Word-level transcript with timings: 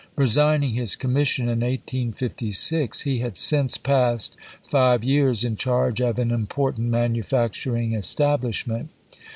Resign 0.15 0.63
ing 0.63 0.73
his 0.73 0.95
commission 0.95 1.43
in 1.43 1.59
1856, 1.59 3.01
he 3.01 3.19
had 3.19 3.37
since 3.37 3.77
passed 3.77 4.35
five 4.67 5.03
years 5.03 5.43
in 5.43 5.55
charge 5.55 6.01
of 6.01 6.17
an 6.17 6.31
important 6.31 6.89
manufacturing 6.89 7.93
establishment. 7.93 8.89